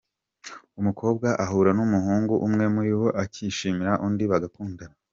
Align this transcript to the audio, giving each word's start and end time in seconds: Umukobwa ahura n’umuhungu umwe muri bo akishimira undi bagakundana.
Umukobwa 0.79 1.27
ahura 1.45 1.71
n’umuhungu 1.77 2.33
umwe 2.47 2.65
muri 2.73 2.91
bo 2.99 3.09
akishimira 3.23 3.91
undi 4.05 4.25
bagakundana. 4.31 4.95